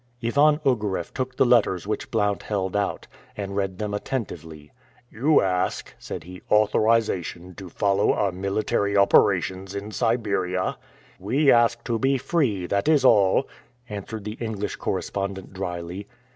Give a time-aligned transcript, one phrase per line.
[0.23, 3.05] Ivan Ogareff took the letters which Blount held out,
[3.37, 4.71] and read them attentively.
[5.11, 10.75] "You ask," said he, "authorization to follow our military operations in Siberia?"
[11.19, 13.47] "We ask to be free, that is all,"
[13.87, 16.07] answered the English correspondent dryly.